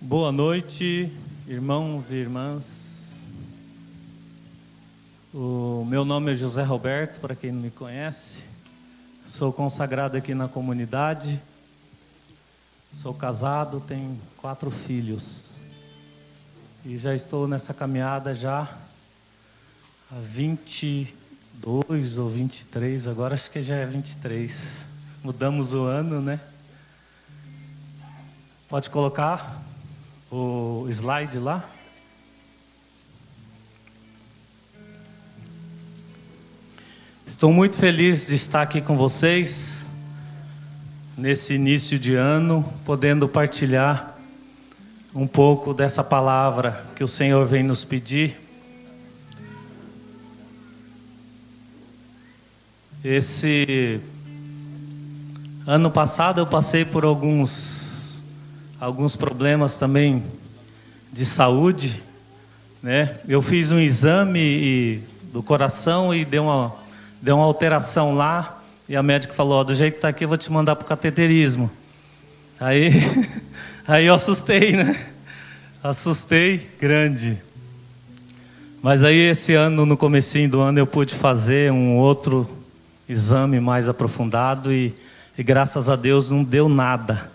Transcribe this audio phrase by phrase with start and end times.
[0.00, 1.12] Boa noite,
[1.44, 3.34] irmãos e irmãs.
[5.34, 8.44] O meu nome é José Roberto, para quem não me conhece.
[9.26, 11.42] Sou consagrado aqui na comunidade.
[12.92, 15.58] Sou casado, tenho quatro filhos.
[16.84, 18.72] E já estou nessa caminhada já
[20.12, 24.86] há 22 ou 23, agora acho que já é 23.
[25.24, 26.38] Mudamos o ano, né?
[28.68, 29.66] Pode colocar
[30.30, 31.68] o slide lá.
[37.26, 39.86] Estou muito feliz de estar aqui com vocês
[41.16, 44.16] nesse início de ano, podendo partilhar
[45.14, 48.40] um pouco dessa palavra que o Senhor vem nos pedir.
[53.04, 54.00] Esse
[55.66, 57.87] ano passado eu passei por alguns
[58.80, 60.22] alguns problemas também
[61.12, 62.02] de saúde,
[62.82, 63.18] né?
[63.26, 65.02] Eu fiz um exame
[65.32, 66.74] do coração e deu uma
[67.20, 70.28] deu uma alteração lá e a médica falou: oh, do jeito que está aqui eu
[70.28, 71.70] vou te mandar para o cateterismo.
[72.60, 72.90] Aí,
[73.86, 75.06] aí eu assustei, né?
[75.82, 77.38] Assustei grande.
[78.80, 82.48] Mas aí esse ano, no comecinho do ano, eu pude fazer um outro
[83.08, 84.94] exame mais aprofundado e,
[85.36, 87.28] e graças a Deus não deu nada,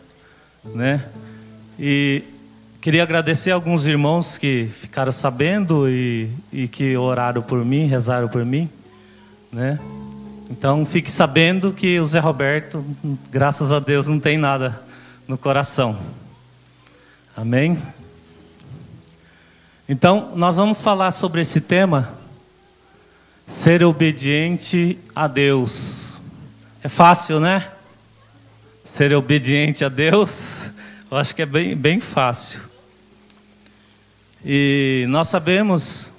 [0.63, 1.03] né?
[1.79, 2.23] E
[2.81, 8.45] queria agradecer alguns irmãos que ficaram sabendo e, e que oraram por mim, rezaram por
[8.45, 8.69] mim,
[9.51, 9.79] né?
[10.51, 12.85] Então fique sabendo que o Zé Roberto,
[13.31, 14.81] graças a Deus, não tem nada
[15.27, 15.97] no coração.
[17.35, 17.77] Amém?
[19.89, 22.13] Então, nós vamos falar sobre esse tema,
[23.47, 26.21] ser obediente a Deus.
[26.81, 27.69] É fácil, né?
[28.85, 30.69] Ser obediente a Deus,
[31.13, 32.59] eu acho que é bem, bem fácil.
[34.43, 36.11] E nós sabemos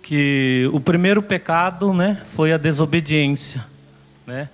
[0.00, 3.66] que o primeiro pecado, né, foi a desobediência,
[4.24, 4.48] né?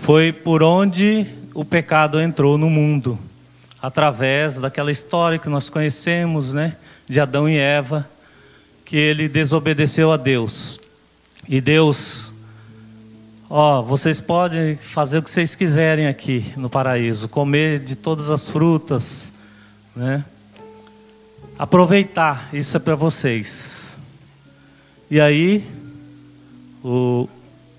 [0.00, 1.24] Foi por onde
[1.54, 3.16] o pecado entrou no mundo,
[3.80, 6.74] através daquela história que nós conhecemos, né,
[7.08, 8.10] de Adão e Eva,
[8.84, 10.80] que ele desobedeceu a Deus.
[11.48, 12.32] E Deus,
[13.48, 18.48] ó, vocês podem fazer o que vocês quiserem aqui no paraíso, comer de todas as
[18.48, 19.32] frutas,
[19.94, 20.24] né?
[21.58, 23.98] Aproveitar, isso é para vocês.
[25.10, 25.66] E aí,
[26.84, 27.28] o,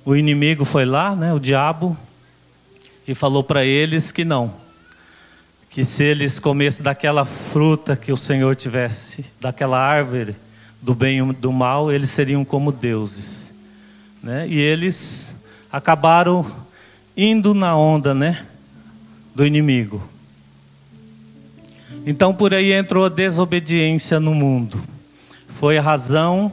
[0.04, 1.98] o inimigo foi lá, né, o diabo,
[3.08, 4.54] e falou para eles que não.
[5.70, 10.36] Que se eles comessem daquela fruta que o Senhor tivesse, daquela árvore
[10.82, 13.54] do bem e do mal, eles seriam como deuses.
[14.22, 14.48] Né?
[14.48, 15.29] E eles
[15.72, 16.46] acabaram
[17.16, 18.46] indo na onda né,
[19.36, 20.02] do inimigo.
[22.06, 24.82] Então por aí entrou a desobediência no mundo.
[25.60, 26.52] Foi a razão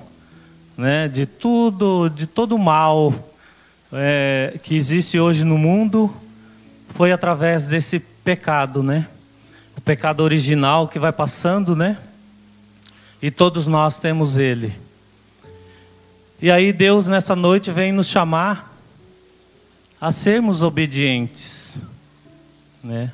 [0.77, 3.15] né, de tudo, de todo mal
[3.93, 6.13] é, que existe hoje no mundo
[6.97, 9.07] foi através desse pecado, né?
[9.77, 11.99] O pecado original que vai passando, né?
[13.21, 14.75] E todos nós temos ele.
[16.41, 18.76] E aí Deus nessa noite vem nos chamar
[20.01, 21.79] a sermos obedientes,
[22.83, 23.13] né?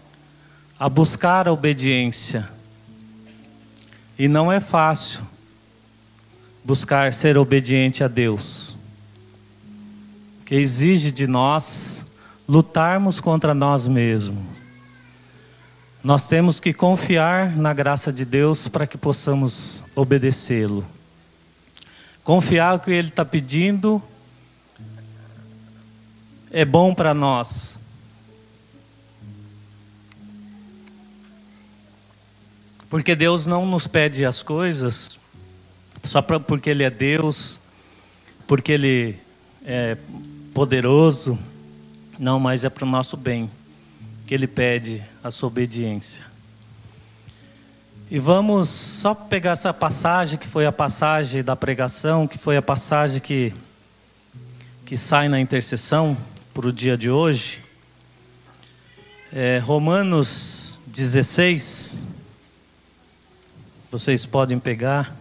[0.78, 2.48] A buscar a obediência.
[4.18, 5.22] E não é fácil
[6.64, 8.76] buscar ser obediente a Deus.
[10.44, 12.04] Que exige de nós
[12.48, 14.44] lutarmos contra nós mesmos.
[16.02, 20.84] Nós temos que confiar na graça de Deus para que possamos obedecê-lo.
[22.24, 24.02] Confiar que Ele está pedindo
[26.52, 27.78] é bom para nós.
[32.90, 35.18] Porque Deus não nos pede as coisas
[36.04, 37.58] só porque Ele é Deus,
[38.46, 39.18] porque Ele
[39.64, 39.96] é
[40.52, 41.38] poderoso
[42.18, 43.50] não, mas é para o nosso bem
[44.26, 46.22] que Ele pede a sua obediência.
[48.10, 52.62] E vamos só pegar essa passagem, que foi a passagem da pregação, que foi a
[52.62, 53.54] passagem que,
[54.84, 56.16] que sai na intercessão
[56.52, 57.62] para o dia de hoje.
[59.32, 61.96] É, Romanos 16.
[63.90, 65.16] Vocês podem pegar.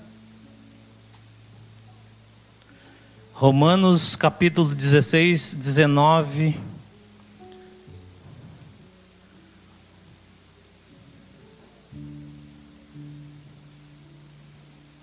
[3.34, 6.60] Romanos capítulo 16, 19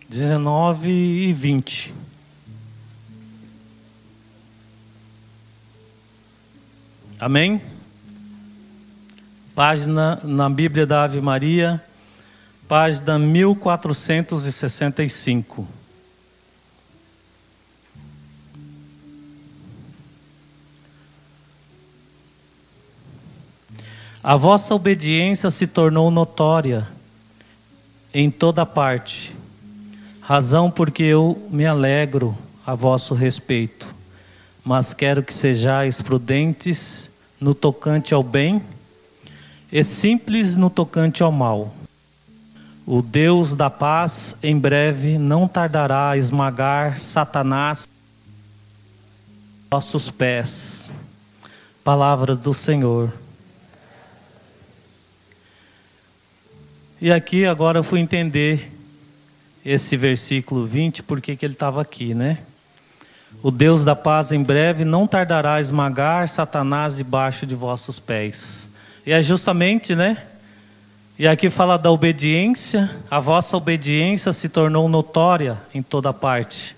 [0.09, 1.98] 19 e 20.
[7.21, 7.61] Amém?
[9.53, 11.83] Página na Bíblia da Ave Maria,
[12.69, 15.67] página 1465.
[24.23, 26.87] A vossa obediência se tornou notória
[28.15, 29.35] em toda parte,
[30.21, 33.89] razão porque eu me alegro a vosso respeito,
[34.63, 37.08] mas quero que sejais prudentes
[37.41, 38.63] no tocante ao bem
[39.71, 41.75] e simples no tocante ao mal.
[42.87, 47.87] O Deus da paz em breve não tardará a esmagar Satanás
[49.71, 50.91] nossos pés.
[51.85, 53.13] Palavras do Senhor.
[57.01, 58.73] E aqui agora eu fui entender
[59.65, 62.39] esse versículo 20, porque que ele estava aqui, né?
[63.43, 68.69] O Deus da paz em breve não tardará a esmagar Satanás debaixo de vossos pés.
[69.07, 70.25] E é justamente, né?
[71.19, 76.77] E aqui fala da obediência, a vossa obediência se tornou notória em toda parte.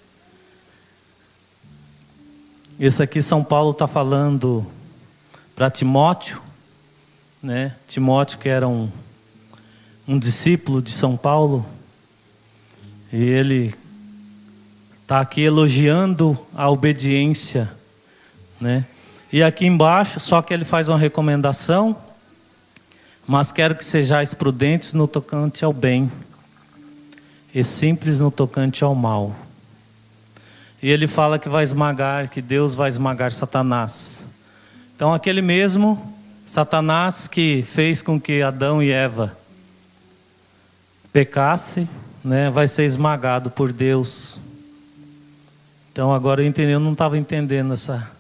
[2.78, 4.66] Isso aqui São Paulo está falando
[5.54, 6.40] para Timóteo,
[7.42, 7.74] né?
[7.86, 8.90] Timóteo que era um
[10.10, 11.64] um discípulo de São Paulo,
[13.12, 13.72] e ele
[15.10, 17.68] está aqui elogiando a obediência,
[18.60, 18.84] né?
[19.32, 21.96] E aqui embaixo, só que ele faz uma recomendação,
[23.26, 26.08] mas quero que sejais prudentes no tocante ao bem
[27.52, 29.34] e simples no tocante ao mal.
[30.80, 34.24] E ele fala que vai esmagar, que Deus vai esmagar Satanás.
[34.94, 36.14] Então, aquele mesmo
[36.46, 39.36] Satanás que fez com que Adão e Eva
[41.12, 41.88] pecasse,
[42.22, 44.38] né, vai ser esmagado por Deus.
[45.92, 48.10] Então agora eu entendi, eu não estava entendendo essa,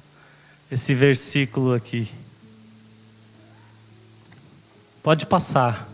[0.70, 2.10] esse versículo aqui.
[5.02, 5.88] Pode passar.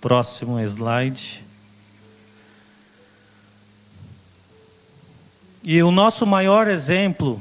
[0.00, 1.44] Próximo slide.
[5.62, 7.40] E o nosso maior exemplo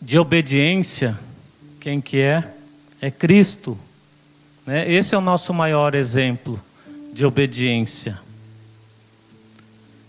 [0.00, 1.18] de obediência,
[1.80, 2.54] quem que é?
[3.00, 3.78] É Cristo.
[4.64, 4.90] Né?
[4.90, 6.60] Esse é o nosso maior exemplo
[7.12, 8.18] de obediência.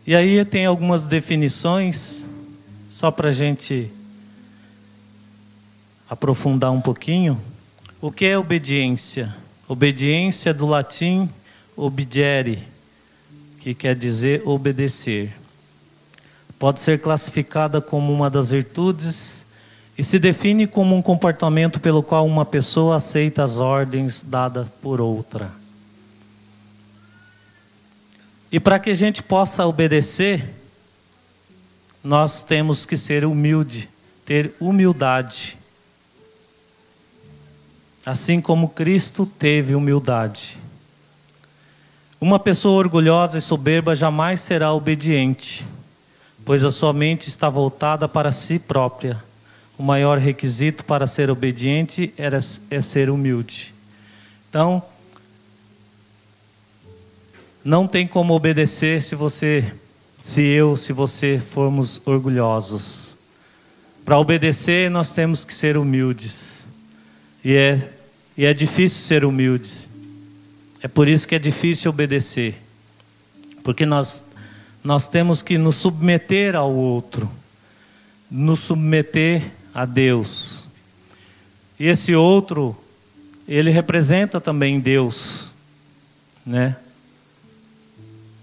[0.05, 2.26] E aí tem algumas definições,
[2.97, 3.91] só para a gente
[6.09, 7.39] aprofundar um pouquinho.
[8.01, 9.35] O que é obediência?
[9.67, 11.29] Obediência do latim
[11.75, 12.57] obedere,
[13.59, 15.31] que quer dizer obedecer.
[16.57, 19.45] Pode ser classificada como uma das virtudes
[19.95, 24.99] e se define como um comportamento pelo qual uma pessoa aceita as ordens dadas por
[24.99, 25.51] outra.
[28.51, 30.51] E para que a gente possa obedecer,
[32.03, 33.89] nós temos que ser humilde,
[34.25, 35.57] ter humildade.
[38.05, 40.57] Assim como Cristo teve humildade.
[42.19, 45.65] Uma pessoa orgulhosa e soberba jamais será obediente,
[46.43, 49.23] pois a sua mente está voltada para si própria.
[49.77, 52.39] O maior requisito para ser obediente era,
[52.71, 53.73] é ser humilde.
[54.49, 54.81] Então,
[57.63, 59.71] não tem como obedecer se você,
[60.27, 63.15] se eu, se você formos orgulhosos.
[64.03, 66.67] Para obedecer, nós temos que ser humildes.
[67.45, 67.89] E é,
[68.37, 69.87] e é difícil ser humildes.
[70.81, 72.61] É por isso que é difícil obedecer.
[73.63, 74.21] Porque nós,
[74.83, 77.31] nós temos que nos submeter ao outro,
[78.29, 79.41] nos submeter
[79.73, 80.67] a Deus.
[81.79, 82.75] E esse outro,
[83.47, 85.53] ele representa também Deus,
[86.45, 86.75] né?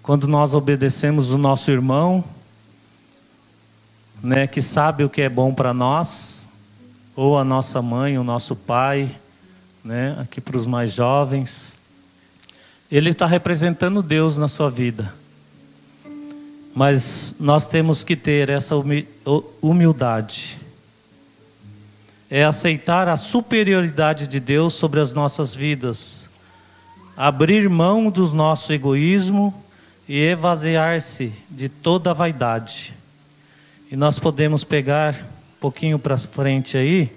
[0.04, 2.22] Quando nós obedecemos o nosso irmão,
[4.22, 6.46] né, que sabe o que é bom para nós,
[7.16, 9.16] ou a nossa mãe, o nosso pai,
[9.82, 11.80] né, aqui para os mais jovens,
[12.92, 15.14] ele está representando Deus na sua vida.
[16.74, 18.74] Mas nós temos que ter essa
[19.62, 20.58] humildade.
[22.28, 26.28] É aceitar a superioridade de Deus sobre as nossas vidas.
[27.16, 29.63] Abrir mão do nosso egoísmo
[30.08, 32.94] e esvaziar-se de toda a vaidade.
[33.90, 37.10] E nós podemos pegar um pouquinho para frente aí,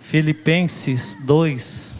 [0.00, 1.98] Filipenses 2.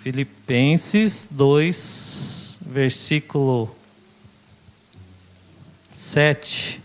[0.00, 3.74] Filipenses 2, versículo
[5.92, 6.83] 7.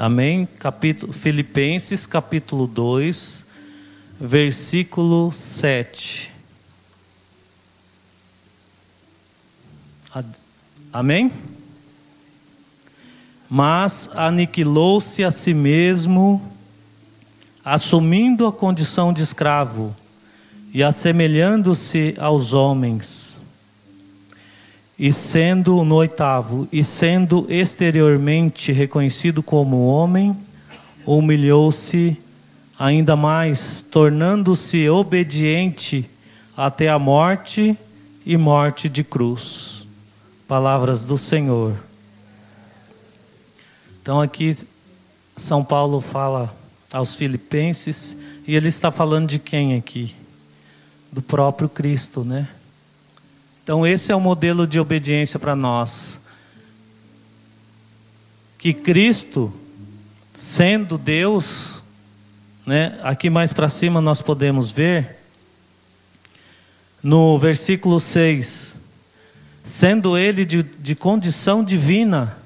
[0.00, 0.48] Amém?
[0.58, 3.44] Capítulo, Filipenses capítulo 2,
[4.18, 6.32] versículo 7.
[10.90, 11.30] Amém?
[13.46, 16.50] Mas aniquilou-se a si mesmo,
[17.62, 19.94] assumindo a condição de escravo
[20.72, 23.29] e assemelhando-se aos homens.
[25.02, 30.36] E sendo no oitavo, e sendo exteriormente reconhecido como homem,
[31.06, 32.18] humilhou-se
[32.78, 36.04] ainda mais, tornando-se obediente
[36.54, 37.74] até a morte
[38.26, 39.86] e morte de cruz.
[40.46, 41.74] Palavras do Senhor.
[44.02, 44.54] Então aqui
[45.34, 46.54] São Paulo fala
[46.92, 48.14] aos filipenses
[48.46, 50.14] e ele está falando de quem aqui?
[51.10, 52.48] Do próprio Cristo, né?
[53.70, 56.20] Então esse é o modelo de obediência para nós.
[58.58, 59.52] Que Cristo,
[60.34, 61.80] sendo Deus,
[62.66, 62.98] né?
[63.04, 65.18] Aqui mais para cima nós podemos ver
[67.00, 68.76] no versículo 6,
[69.64, 72.36] sendo ele de, de condição divina,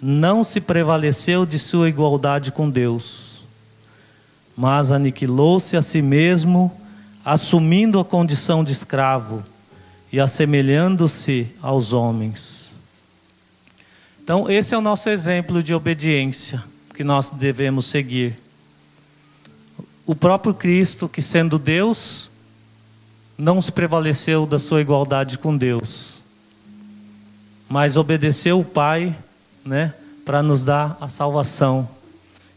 [0.00, 3.44] não se prevaleceu de sua igualdade com Deus,
[4.56, 6.72] mas aniquilou-se a si mesmo,
[7.22, 9.44] assumindo a condição de escravo
[10.12, 12.74] e assemelhando-se aos homens.
[14.22, 16.62] Então, esse é o nosso exemplo de obediência
[16.94, 18.36] que nós devemos seguir.
[20.04, 22.30] O próprio Cristo, que sendo Deus,
[23.36, 26.20] não se prevaleceu da sua igualdade com Deus,
[27.68, 29.16] mas obedeceu o Pai,
[29.64, 31.88] né, para nos dar a salvação.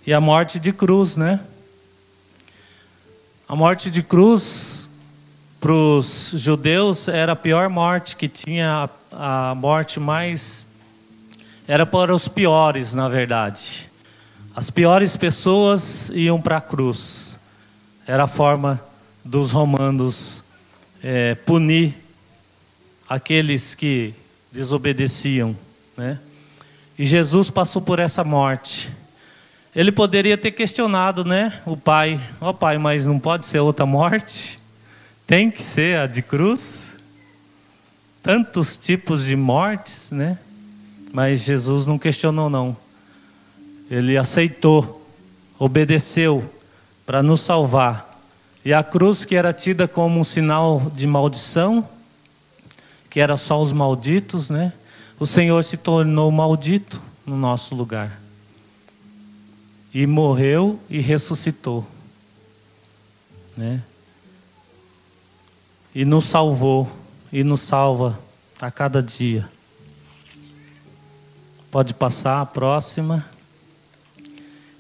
[0.07, 1.39] E a morte de cruz, né?
[3.47, 4.80] A morte de cruz
[5.61, 10.65] para os judeus era a pior morte que tinha, a morte mais
[11.67, 13.87] era para os piores, na verdade.
[14.55, 17.39] As piores pessoas iam para a cruz.
[18.07, 18.81] Era a forma
[19.23, 20.43] dos romanos
[21.03, 21.95] é, punir
[23.07, 24.15] aqueles que
[24.51, 25.55] desobedeciam,
[25.95, 26.17] né?
[26.97, 28.91] E Jesus passou por essa morte.
[29.75, 33.85] Ele poderia ter questionado, né, o pai, ó oh, pai, mas não pode ser outra
[33.85, 34.59] morte?
[35.31, 36.93] Tem que ser a de cruz?
[38.21, 40.37] Tantos tipos de mortes, né?
[41.13, 42.75] Mas Jesus não questionou não.
[43.89, 45.07] Ele aceitou,
[45.57, 46.43] obedeceu
[47.05, 48.21] para nos salvar.
[48.65, 51.87] E a cruz que era tida como um sinal de maldição,
[53.09, 54.73] que era só os malditos, né?
[55.17, 58.19] O Senhor se tornou maldito no nosso lugar.
[59.93, 61.87] E morreu e ressuscitou.
[63.55, 63.81] Né?
[65.93, 66.89] E nos salvou
[67.31, 68.19] e nos salva
[68.61, 69.49] a cada dia.
[71.69, 73.25] Pode passar a próxima.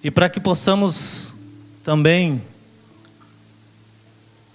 [0.03, 1.35] E para que possamos
[1.83, 2.41] também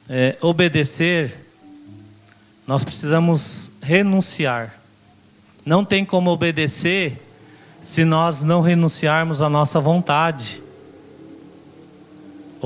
[0.08, 1.46] é, obedecer,
[2.66, 4.78] nós precisamos renunciar.
[5.64, 7.22] Não tem como obedecer
[7.82, 10.62] se nós não renunciarmos à nossa vontade.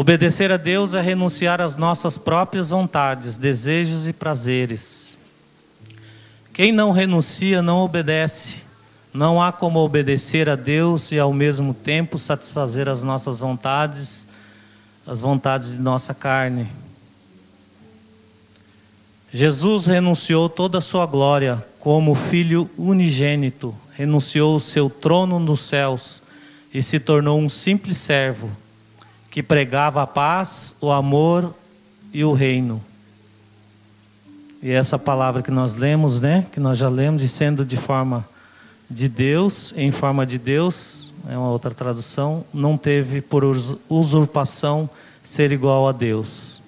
[0.00, 5.18] Obedecer a Deus é renunciar às nossas próprias vontades, desejos e prazeres.
[6.54, 8.62] Quem não renuncia não obedece.
[9.12, 14.26] Não há como obedecer a Deus e ao mesmo tempo satisfazer as nossas vontades,
[15.06, 16.66] as vontades de nossa carne.
[19.30, 26.22] Jesus renunciou toda a sua glória como filho unigênito, renunciou o seu trono nos céus
[26.72, 28.50] e se tornou um simples servo
[29.30, 31.54] que pregava a paz, o amor
[32.12, 32.82] e o reino.
[34.62, 38.26] E essa palavra que nós lemos, né, que nós já lemos, e sendo de forma
[38.90, 43.44] de Deus, em forma de Deus, é uma outra tradução, não teve por
[43.88, 44.90] usurpação
[45.22, 46.60] ser igual a Deus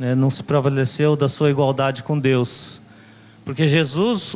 [0.00, 2.80] né, não se prevaleceu da sua igualdade com Deus.
[3.44, 4.34] Porque Jesus,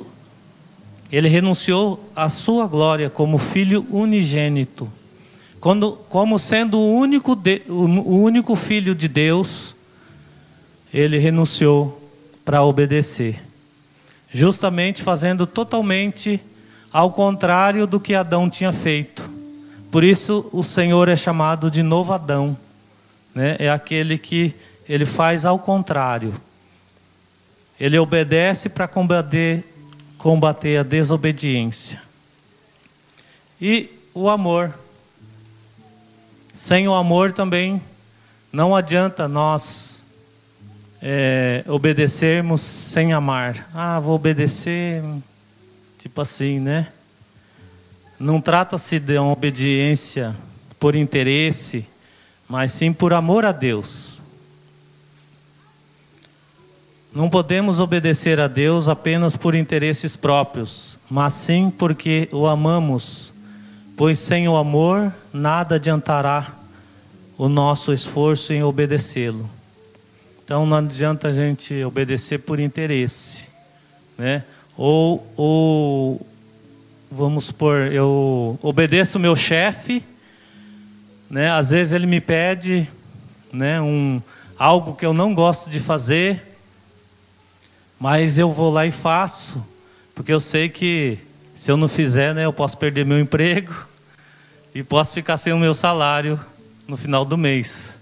[1.10, 4.92] ele renunciou à sua glória como filho unigênito.
[5.64, 9.74] Quando, como sendo o único, de, o único filho de Deus,
[10.92, 12.06] ele renunciou
[12.44, 13.40] para obedecer.
[14.30, 16.38] Justamente fazendo totalmente
[16.92, 19.26] ao contrário do que Adão tinha feito.
[19.90, 22.58] Por isso o Senhor é chamado de novo Adão.
[23.34, 23.56] Né?
[23.58, 24.54] É aquele que
[24.86, 26.34] ele faz ao contrário.
[27.80, 29.64] Ele obedece para combater,
[30.18, 32.02] combater a desobediência.
[33.58, 34.83] E o amor.
[36.54, 37.82] Sem o amor também
[38.52, 40.06] não adianta nós
[41.02, 43.68] é, obedecermos sem amar.
[43.74, 45.02] Ah, vou obedecer,
[45.98, 46.86] tipo assim, né?
[48.20, 50.34] Não trata-se de uma obediência
[50.78, 51.84] por interesse,
[52.48, 54.20] mas sim por amor a Deus.
[57.12, 63.32] Não podemos obedecer a Deus apenas por interesses próprios, mas sim porque o amamos,
[63.96, 66.52] pois sem o amor nada adiantará
[67.38, 69.48] o nosso esforço em obedecê-lo.
[70.44, 73.46] Então não adianta a gente obedecer por interesse,
[74.18, 74.44] né?
[74.76, 76.26] Ou, ou
[77.10, 80.02] vamos supor, eu obedeço meu chefe,
[81.30, 81.50] né?
[81.50, 82.88] Às vezes ele me pede,
[83.52, 84.20] né, um
[84.58, 86.56] algo que eu não gosto de fazer,
[87.98, 89.64] mas eu vou lá e faço,
[90.14, 91.18] porque eu sei que
[91.64, 93.74] se eu não fizer, né, eu posso perder meu emprego
[94.74, 96.38] e posso ficar sem o meu salário
[96.86, 97.98] no final do mês,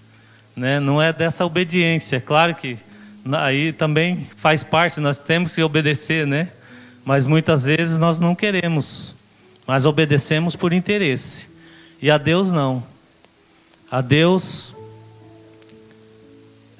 [0.53, 0.81] né?
[0.81, 2.77] Não é dessa obediência, claro que
[3.31, 6.49] aí também faz parte, nós temos que obedecer, né?
[7.05, 9.15] Mas muitas vezes nós não queremos,
[9.65, 11.49] mas obedecemos por interesse.
[12.01, 12.83] E a Deus não.
[13.89, 14.75] A Deus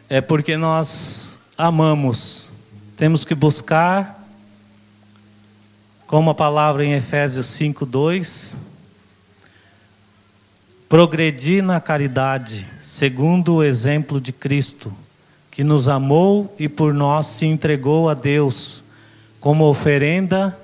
[0.09, 2.51] é porque nós amamos.
[2.97, 4.22] Temos que buscar,
[6.13, 8.55] como a palavra em Efésios 5, 2,
[10.87, 14.93] progredir na caridade, segundo o exemplo de Cristo,
[15.49, 18.83] que nos amou e por nós se entregou a Deus
[19.39, 20.55] como oferenda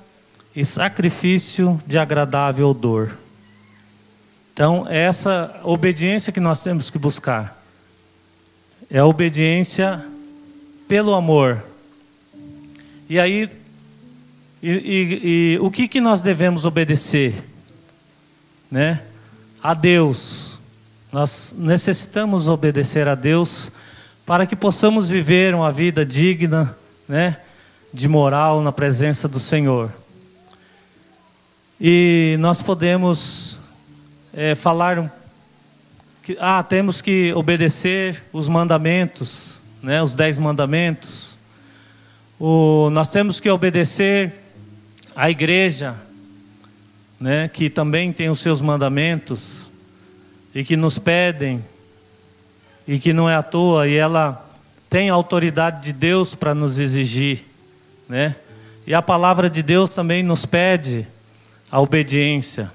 [0.54, 3.10] e sacrifício de agradável odor.
[4.54, 7.60] Então, essa obediência que nós temos que buscar
[8.88, 10.00] é a obediência
[10.86, 11.60] pelo amor.
[13.08, 13.50] E aí,
[14.62, 17.34] e, e, e, o que, que nós devemos obedecer?
[18.70, 19.00] Né?
[19.62, 20.60] A Deus.
[21.12, 23.70] Nós necessitamos obedecer a Deus
[24.26, 26.76] para que possamos viver uma vida digna,
[27.08, 27.38] né?
[27.92, 29.92] de moral na presença do Senhor.
[31.80, 33.58] E nós podemos
[34.34, 35.10] é, falar
[36.22, 41.36] que ah, temos que obedecer os mandamentos, né, os dez mandamentos.
[42.38, 44.39] O, nós temos que obedecer
[45.20, 45.94] à igreja,
[47.20, 49.70] né, que também tem os seus mandamentos
[50.54, 51.64] e que nos pedem
[52.88, 54.46] e que não é à toa e ela
[54.88, 57.50] tem a autoridade de Deus para nos exigir
[58.10, 58.34] né?
[58.84, 61.06] E a palavra de Deus também nos pede
[61.70, 62.72] a obediência.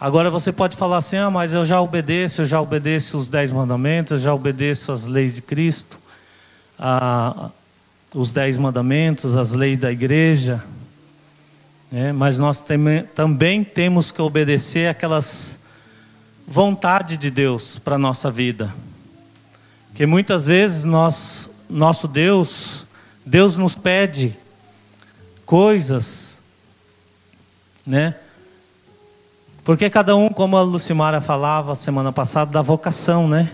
[0.00, 3.50] Agora você pode falar assim: ah, mas eu já obedeço, eu já obedeço os dez
[3.50, 5.98] mandamentos, eu já obedeço as leis de Cristo,
[6.78, 7.50] a,
[8.14, 10.62] os dez mandamentos, as leis da igreja.
[11.92, 12.10] Né?
[12.10, 12.64] Mas nós
[13.14, 15.58] também temos que obedecer aquelas
[16.48, 18.74] vontades de Deus para nossa vida.
[19.94, 22.86] Que muitas vezes nós, nosso Deus,
[23.26, 24.34] Deus nos pede
[25.44, 26.40] coisas,
[27.86, 28.14] né?
[29.62, 33.52] Porque cada um, como a Lucimara falava semana passada, da vocação, né?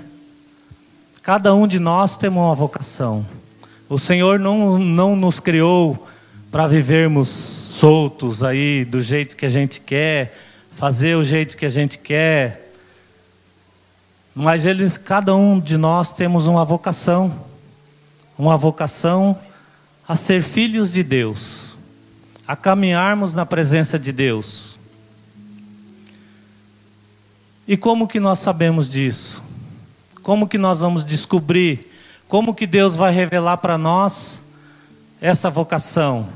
[1.23, 3.27] Cada um de nós tem uma vocação.
[3.89, 6.07] O Senhor não, não nos criou
[6.51, 10.37] para vivermos soltos aí, do jeito que a gente quer,
[10.73, 12.73] fazer o jeito que a gente quer.
[14.35, 17.33] Mas ele, cada um de nós temos uma vocação.
[18.37, 19.39] Uma vocação
[20.09, 21.77] a ser filhos de Deus,
[22.47, 24.77] a caminharmos na presença de Deus.
[27.67, 29.43] E como que nós sabemos disso?
[30.23, 31.93] Como que nós vamos descobrir?
[32.27, 34.41] Como que Deus vai revelar para nós
[35.21, 36.29] essa vocação?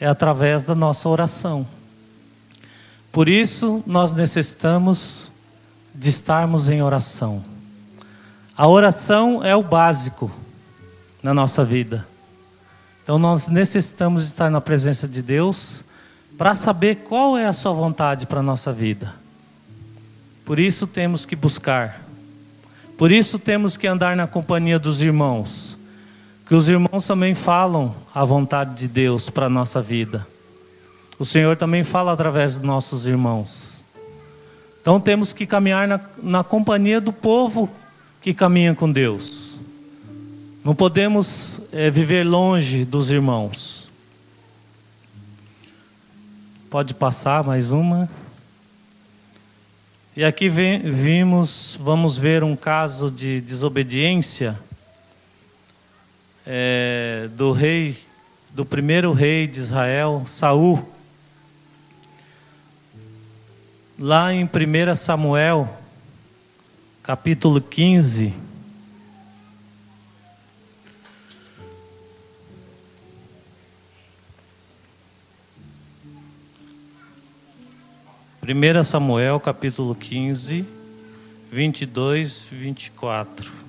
[0.00, 1.66] É através da nossa oração.
[3.12, 5.30] Por isso, nós necessitamos
[5.94, 7.44] de estarmos em oração.
[8.56, 10.30] A oração é o básico
[11.22, 12.06] na nossa vida.
[13.02, 15.84] Então nós necessitamos estar na presença de Deus
[16.38, 19.14] para saber qual é a sua vontade para a nossa vida.
[20.44, 22.00] Por isso temos que buscar.
[22.96, 25.73] Por isso temos que andar na companhia dos irmãos.
[26.46, 30.26] Que os irmãos também falam a vontade de Deus para a nossa vida.
[31.18, 33.82] O Senhor também fala através dos nossos irmãos.
[34.80, 37.70] Então temos que caminhar na, na companhia do povo
[38.20, 39.58] que caminha com Deus.
[40.62, 43.88] Não podemos é, viver longe dos irmãos.
[46.68, 48.08] Pode passar mais uma.
[50.14, 54.58] E aqui vimos, vamos ver um caso de desobediência
[56.46, 57.96] é, do rei,
[58.50, 60.86] do primeiro rei de Israel, Saul.
[63.98, 65.68] Lá em 1 Samuel,
[67.02, 68.44] capítulo 15.
[78.46, 80.66] 1 Samuel capítulo 15,
[81.50, 83.63] 22, 24.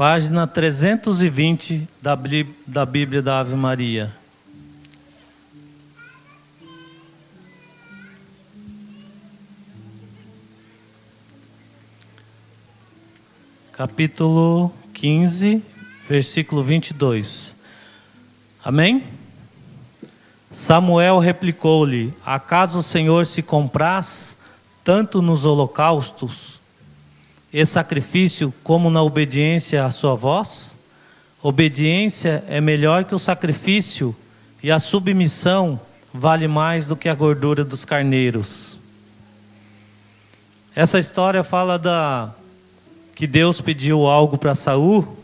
[0.00, 2.18] Página 320 da,
[2.66, 4.10] da Bíblia da Ave Maria.
[13.72, 15.62] Capítulo 15,
[16.08, 17.54] versículo 22.
[18.64, 19.04] Amém?
[20.50, 24.34] Samuel replicou-lhe: Acaso o Senhor se compraz
[24.82, 26.59] tanto nos holocaustos
[27.52, 30.76] e sacrifício como na obediência à sua voz?
[31.42, 34.14] Obediência é melhor que o sacrifício,
[34.62, 35.80] e a submissão
[36.12, 38.76] vale mais do que a gordura dos carneiros.
[40.74, 42.34] Essa história fala da
[43.14, 45.16] que Deus pediu algo para Saul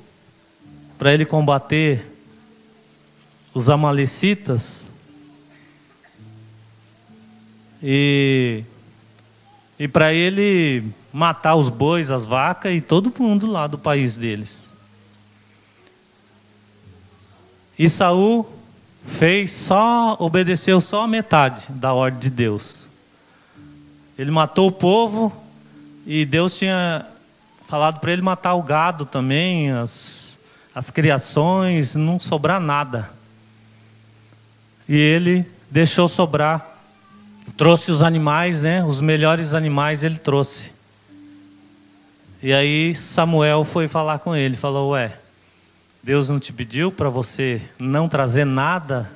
[0.98, 2.06] para ele combater
[3.54, 4.86] os amalecitas
[7.82, 8.64] e
[9.78, 10.82] e para ele
[11.16, 14.68] matar os bois, as vacas e todo mundo lá do país deles.
[17.78, 18.46] E Saul
[19.02, 22.86] fez só, obedeceu só a metade da ordem de Deus.
[24.18, 25.32] Ele matou o povo
[26.06, 27.06] e Deus tinha
[27.64, 30.38] falado para ele matar o gado também, as,
[30.74, 33.08] as criações, não sobrar nada.
[34.86, 36.74] E ele deixou sobrar
[37.56, 38.84] trouxe os animais, né?
[38.84, 40.75] Os melhores animais ele trouxe.
[42.46, 45.10] E aí Samuel foi falar com ele, falou: "Ué,
[46.00, 49.10] Deus não te pediu para você não trazer nada,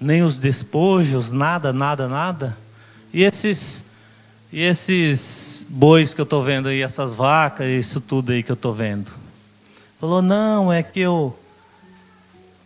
[0.00, 2.58] nem os despojos, nada, nada, nada?
[3.12, 3.84] E esses
[4.52, 8.54] e esses bois que eu estou vendo aí, essas vacas, isso tudo aí que eu
[8.54, 9.12] estou vendo?"
[10.00, 11.38] Falou: "Não, é que eu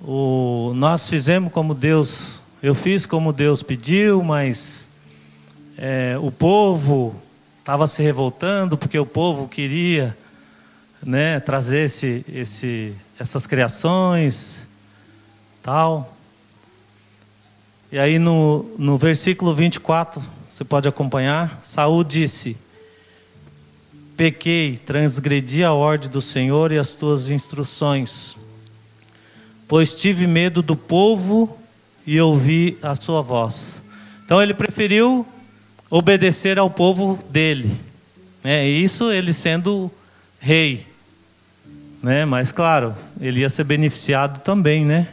[0.00, 4.90] o, nós fizemos como Deus, eu fiz como Deus pediu, mas
[5.76, 7.14] é, o povo
[7.60, 10.16] estava se revoltando porque o povo queria
[11.02, 14.66] né, trazer esse, esse, essas criações,
[15.62, 16.16] tal.
[17.92, 22.56] E aí no, no versículo 24, você pode acompanhar, Saul disse:
[24.16, 28.36] Pequei, transgredi a ordem do Senhor e as tuas instruções,
[29.68, 31.56] pois tive medo do povo
[32.06, 33.82] e ouvi a sua voz.
[34.24, 35.26] Então ele preferiu
[35.90, 37.78] obedecer ao povo dele.
[38.44, 39.90] É isso ele sendo
[40.38, 40.86] rei.
[42.02, 42.24] Né?
[42.24, 45.08] Mas claro, ele ia ser beneficiado também, né?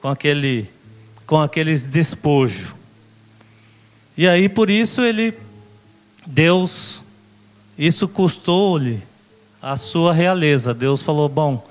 [0.00, 0.68] Com aquele
[1.26, 2.74] com aqueles despojos.
[4.16, 5.32] E aí por isso ele
[6.26, 7.02] Deus
[7.76, 9.02] isso custou-lhe
[9.60, 10.74] a sua realeza.
[10.74, 11.66] Deus falou: "Bom,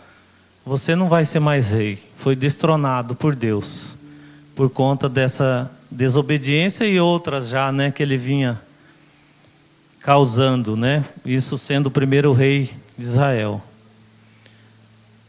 [0.66, 2.00] você não vai ser mais rei".
[2.16, 3.96] Foi destronado por Deus
[4.56, 8.60] por conta dessa desobediência e outras já, né, que ele vinha
[10.02, 11.06] causando, né?
[11.24, 13.62] Isso sendo o primeiro rei de Israel.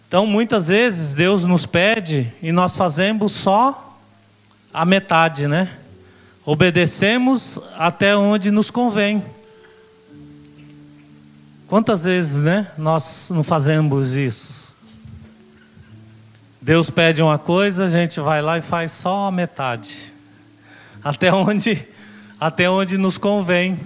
[0.08, 3.98] Então, muitas vezes Deus nos pede e nós fazemos só
[4.72, 5.70] a metade, né?
[6.44, 9.22] Obedecemos até onde nos convém.
[11.68, 14.74] Quantas vezes, né, nós não fazemos isso?
[16.60, 20.13] Deus pede uma coisa, a gente vai lá e faz só a metade
[21.04, 21.86] até onde,
[22.40, 23.78] até onde nos convém.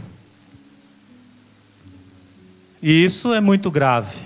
[2.81, 4.25] E isso é muito grave,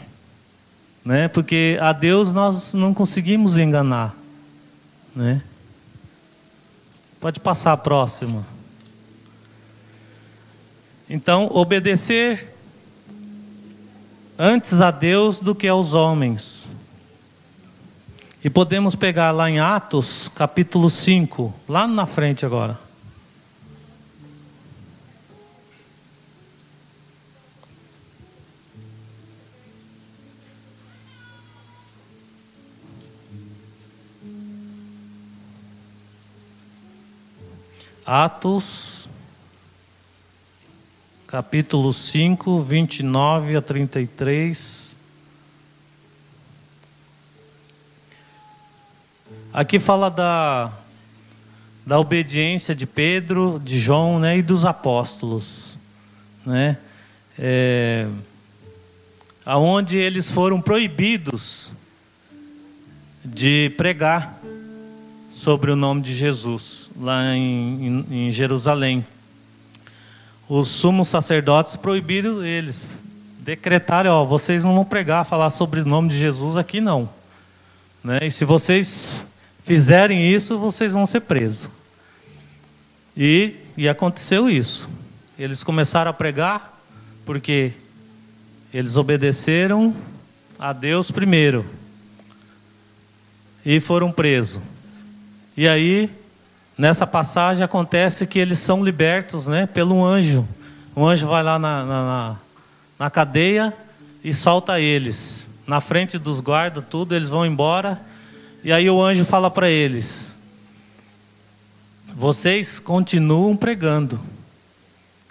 [1.02, 1.26] né?
[1.28, 4.14] Porque a Deus nós não conseguimos enganar,
[5.16, 5.42] né?
[7.18, 8.44] Pode passar a próxima.
[11.08, 12.52] Então, obedecer
[14.38, 16.61] antes a Deus do que aos homens.
[18.44, 22.76] E podemos pegar lá em Atos, capítulo 5, lá na frente agora.
[38.04, 39.08] Atos,
[41.28, 44.91] capítulo 5, 29 a 33.
[49.54, 50.72] Aqui fala da,
[51.84, 55.76] da obediência de Pedro, de João né, e dos apóstolos.
[56.46, 56.78] Né?
[57.38, 58.06] É,
[59.44, 61.70] aonde eles foram proibidos
[63.22, 64.40] de pregar
[65.28, 69.04] sobre o nome de Jesus, lá em, em, em Jerusalém.
[70.48, 72.88] Os sumos sacerdotes proibiram eles,
[73.40, 77.06] decretaram: ó, vocês não vão pregar, falar sobre o nome de Jesus aqui não.
[78.02, 78.20] Né?
[78.22, 79.22] E se vocês
[79.62, 81.68] fizerem isso, vocês vão ser presos.
[83.16, 84.88] E, e aconteceu isso.
[85.38, 86.80] Eles começaram a pregar
[87.24, 87.72] porque
[88.72, 89.94] eles obedeceram
[90.58, 91.64] a Deus primeiro
[93.64, 94.60] e foram presos.
[95.56, 96.10] E aí,
[96.76, 100.46] nessa passagem, acontece que eles são libertos né, pelo anjo.
[100.94, 102.36] O anjo vai lá na, na,
[102.98, 103.72] na cadeia
[104.24, 105.46] e solta eles.
[105.66, 108.00] Na frente dos guardas, tudo, eles vão embora.
[108.64, 110.36] E aí o anjo fala para eles:
[112.14, 114.20] Vocês continuam pregando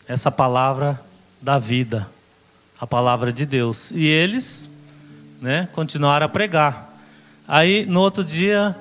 [0.05, 0.99] essa palavra
[1.41, 2.09] da vida,
[2.79, 3.91] a palavra de Deus.
[3.91, 4.69] E eles
[5.41, 6.89] né, continuaram a pregar.
[7.47, 8.75] Aí, no outro dia,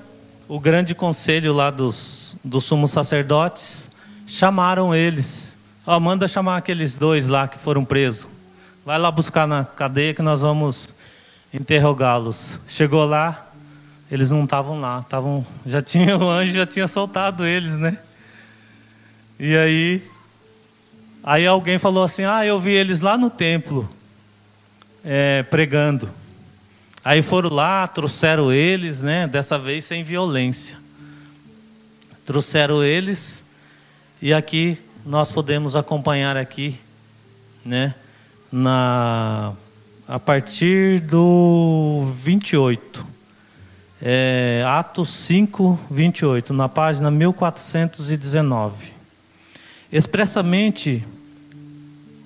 [0.49, 3.89] o grande conselho lá dos, dos sumos sacerdotes
[4.27, 5.57] chamaram eles.
[5.87, 8.29] Oh, manda chamar aqueles dois lá que foram presos.
[8.85, 10.93] Vai lá buscar na cadeia que nós vamos
[11.55, 12.61] interrogá-los.
[12.67, 13.50] Chegou lá,
[14.11, 17.99] eles não estavam lá, estavam, já tinha o anjo já tinha soltado eles, né?
[19.38, 20.03] E aí,
[21.23, 23.88] aí alguém falou assim: Ah, eu vi eles lá no templo
[25.05, 26.11] é, pregando.
[27.03, 29.27] Aí foram lá, trouxeram eles, né?
[29.27, 30.77] Dessa vez sem violência.
[32.27, 33.42] Trouxeram eles
[34.20, 36.79] e aqui nós podemos acompanhar aqui,
[37.64, 37.94] né?
[38.53, 39.55] Na
[40.07, 43.10] a partir do 28.
[44.03, 48.93] É, Atos 5, 28, na página 1419.
[49.93, 51.05] Expressamente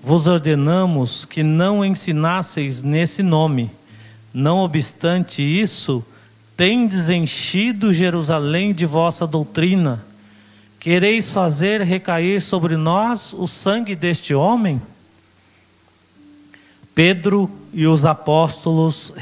[0.03, 3.71] vos ordenamos que não ensinasseis nesse nome
[4.35, 6.05] não obstante isso,
[6.57, 10.05] tendes enchido Jerusalém de vossa doutrina.
[10.81, 14.83] Quereis fazer recair sobre nós o sangue deste homem?
[16.97, 19.13] Pedro e os apóstolos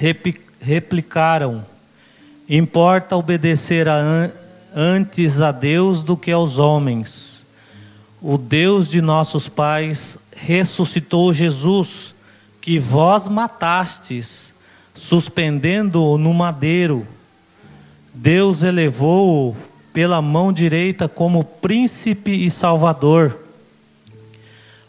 [0.58, 1.62] replicaram:
[2.54, 4.30] Importa obedecer a,
[4.76, 7.46] antes a Deus do que aos homens.
[8.20, 12.14] O Deus de nossos pais ressuscitou Jesus,
[12.60, 14.52] que vós matastes
[14.94, 17.06] suspendendo-o no madeiro.
[18.12, 19.56] Deus elevou-o
[19.90, 23.34] pela mão direita como príncipe e salvador,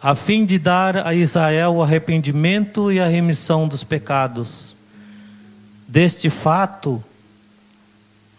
[0.02, 4.76] a fim de dar a Israel o arrependimento e a remissão dos pecados.
[5.88, 7.02] Deste fato,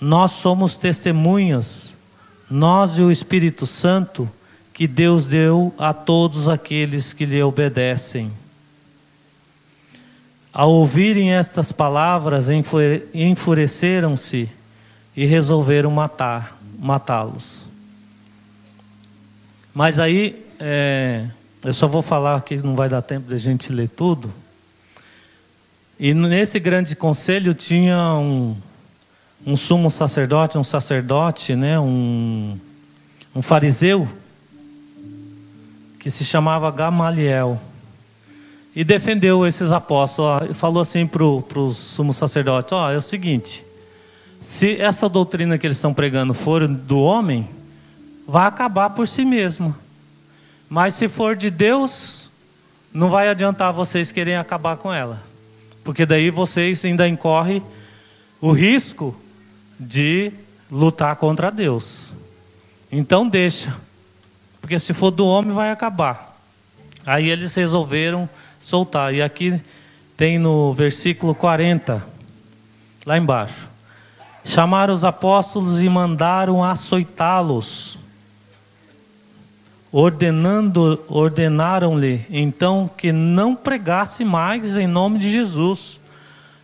[0.05, 1.97] nós somos testemunhas,
[2.51, 4.31] nós e o Espírito Santo,
[4.71, 8.31] que Deus deu a todos aqueles que lhe obedecem.
[10.53, 12.49] Ao ouvirem estas palavras,
[13.15, 14.47] enfureceram-se
[15.17, 17.67] e resolveram matar, matá-los.
[19.73, 21.25] Mas aí, é,
[21.65, 24.31] eu só vou falar que não vai dar tempo de a gente ler tudo.
[25.99, 28.55] E nesse grande conselho tinha um,
[29.47, 32.59] um sumo sacerdote, um sacerdote, né, um,
[33.35, 34.09] um fariseu,
[35.99, 37.61] que se chamava Gamaliel
[38.75, 40.51] e defendeu esses apóstolos.
[40.51, 43.65] Ó, falou assim para os sumos sacerdotes: ó, é o seguinte,
[44.41, 47.49] se essa doutrina que eles estão pregando for do homem,
[48.27, 49.75] vai acabar por si mesmo.
[50.69, 52.31] Mas se for de Deus,
[52.93, 55.23] não vai adiantar vocês querem acabar com ela,
[55.83, 57.63] porque daí vocês ainda incorrem
[58.41, 59.15] o risco
[59.79, 60.33] de
[60.71, 62.15] lutar contra Deus.
[62.91, 63.75] Então deixa,
[64.61, 66.39] porque se for do homem vai acabar.
[67.07, 68.29] Aí eles resolveram
[68.61, 69.13] soltar.
[69.15, 69.61] E aqui
[70.17, 72.05] tem no versículo 40,
[73.05, 73.69] lá embaixo.
[74.45, 77.99] Chamaram os apóstolos e mandaram açoitá-los.
[79.91, 86.01] Ordenando, ordenaram-lhe então que não pregasse mais em nome de Jesus.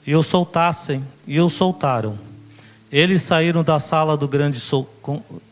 [0.07, 2.29] E o soltassem, e o soltaram.
[2.92, 4.61] Eles saíram da sala do grande,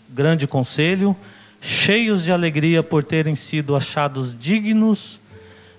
[0.09, 1.17] grande conselho,
[1.61, 5.21] cheios de alegria por terem sido achados dignos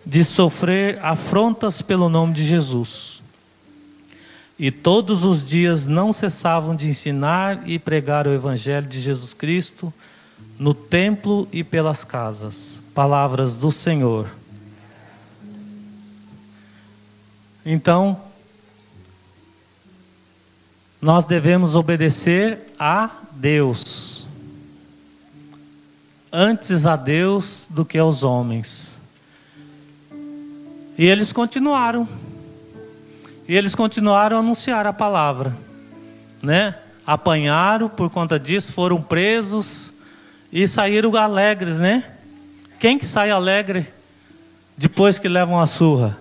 [0.06, 3.22] de sofrer afrontas pelo nome de Jesus.
[4.58, 9.94] E todos os dias não cessavam de ensinar e pregar o Evangelho de Jesus Cristo
[10.58, 12.80] no templo e pelas casas.
[12.94, 14.30] Palavras do Senhor.
[17.66, 18.20] Então,
[21.02, 24.28] nós devemos obedecer a Deus,
[26.32, 29.00] antes a Deus do que aos homens.
[30.98, 32.08] E eles continuaram.
[33.48, 35.56] E eles continuaram a anunciar a palavra,
[36.44, 36.76] né?
[37.08, 39.92] Apanharam por conta disso, foram presos
[40.52, 42.04] e saíram alegres, né?
[42.80, 43.88] Quem que sai alegre
[44.78, 46.18] depois que levam a surra?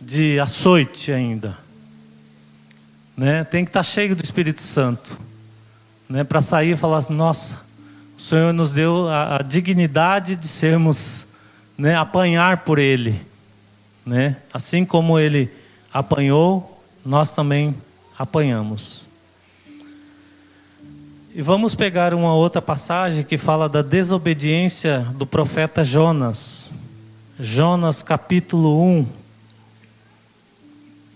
[0.00, 1.56] De açoite ainda.
[3.16, 3.44] Né?
[3.44, 5.18] Tem que estar tá cheio do Espírito Santo.
[6.08, 6.24] Né?
[6.24, 7.60] Para sair e falar assim, nossa,
[8.16, 11.26] o Senhor nos deu a, a dignidade de sermos,
[11.76, 11.96] né?
[11.96, 13.32] apanhar por Ele
[14.04, 14.36] né?
[14.52, 15.50] Assim como ele
[15.92, 16.68] apanhou
[17.04, 17.74] nós também
[18.16, 19.08] apanhamos.
[21.34, 26.70] E vamos pegar uma outra passagem que fala da desobediência do profeta Jonas.
[27.40, 29.06] Jonas capítulo 1,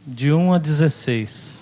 [0.06, 1.55] de 1 a 16.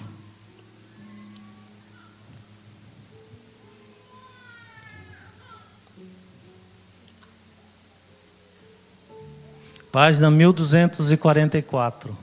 [9.95, 12.19] Página 1244.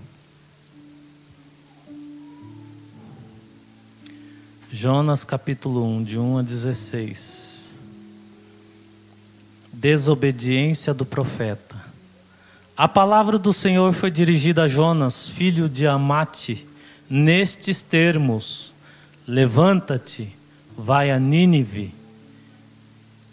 [4.69, 7.73] Jonas capítulo 1, de 1 a 16.
[9.71, 11.77] Desobediência do profeta.
[12.75, 16.67] A palavra do Senhor foi dirigida a Jonas, filho de Amate,
[17.09, 18.73] nestes termos:
[19.25, 20.35] Levanta-te,
[20.77, 21.95] vai a Nínive,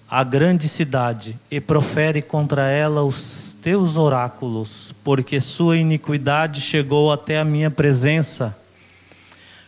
[0.08, 7.38] a grande cidade, e profere contra ela os teus oráculos, porque sua iniquidade chegou até
[7.38, 8.56] a minha presença.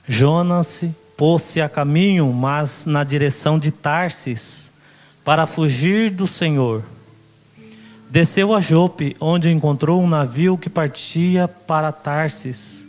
[0.07, 0.85] Jonas
[1.17, 4.71] pôs-se a caminho, mas na direção de Tarsis,
[5.25, 6.83] para fugir do Senhor.
[8.09, 12.85] Desceu a Jope, onde encontrou um navio que partia para Tarsis.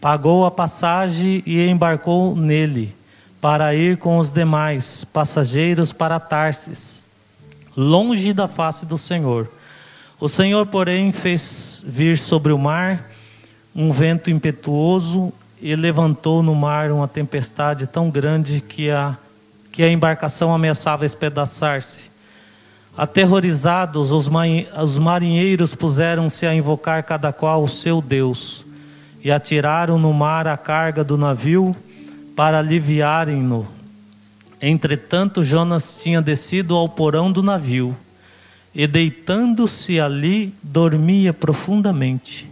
[0.00, 2.94] Pagou a passagem e embarcou nele,
[3.40, 7.04] para ir com os demais passageiros para Tarsis,
[7.76, 9.48] longe da face do Senhor.
[10.20, 13.10] O Senhor, porém, fez vir sobre o mar
[13.74, 19.16] um vento impetuoso e levantou no mar uma tempestade tão grande que a,
[19.72, 22.10] que a embarcação ameaçava espedaçar-se.
[22.96, 24.30] Aterrorizados, os,
[24.80, 28.64] os marinheiros puseram-se a invocar cada qual o seu Deus
[29.22, 31.74] e atiraram no mar a carga do navio
[32.36, 33.66] para aliviarem-no.
[34.62, 37.96] Entretanto, Jonas tinha descido ao porão do navio
[38.74, 42.48] e, deitando-se ali, dormia profundamente.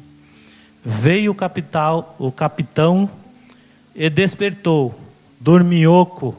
[0.85, 3.11] Veio o, capital, o capitão
[3.95, 4.99] e despertou.
[5.41, 6.37] Dormioco,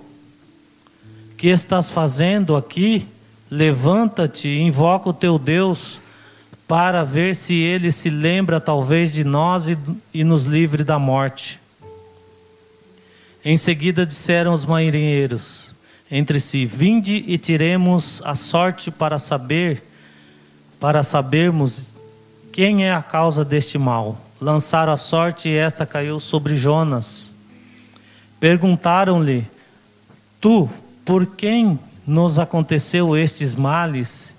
[1.37, 3.05] que estás fazendo aqui?
[3.51, 5.99] Levanta-te e invoca o teu Deus
[6.65, 9.77] para ver se ele se lembra talvez de nós e,
[10.13, 11.59] e nos livre da morte.
[13.43, 15.73] Em seguida disseram os marinheiros
[16.15, 19.83] entre si: Vinde e tiremos a sorte para saber,
[20.79, 21.95] para sabermos
[22.51, 27.33] quem é a causa deste mal lançaram a sorte e esta caiu sobre Jonas.
[28.39, 29.47] Perguntaram-lhe:
[30.41, 30.69] Tu,
[31.05, 34.35] por quem nos aconteceu estes males?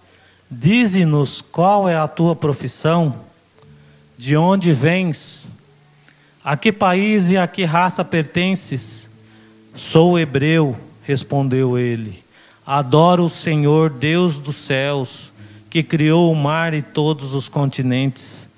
[0.50, 3.16] Dize-nos qual é a tua profissão,
[4.16, 5.48] de onde vens,
[6.44, 9.08] a que país e a que raça pertences?
[9.74, 12.24] Sou hebreu, respondeu ele.
[12.66, 15.32] Adoro o Senhor, Deus dos céus,
[15.68, 18.48] que criou o mar e todos os continentes.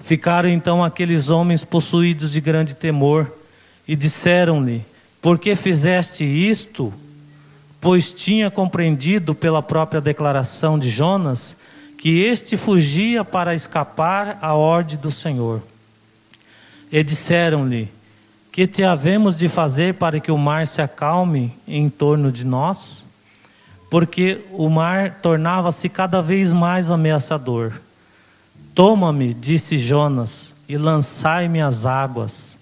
[0.00, 3.30] Ficaram então aqueles homens possuídos de grande temor
[3.86, 4.84] e disseram-lhe:
[5.20, 6.92] Por que fizeste isto?
[7.80, 11.56] Pois tinha compreendido pela própria declaração de Jonas
[11.98, 15.62] que este fugia para escapar à ordem do Senhor.
[16.90, 17.90] E disseram-lhe:
[18.54, 23.04] Que te havemos de fazer para que o mar se acalme em torno de nós?
[23.90, 27.72] Porque o mar tornava-se cada vez mais ameaçador.
[28.72, 32.56] Toma-me, disse Jonas, e lançai-me às águas,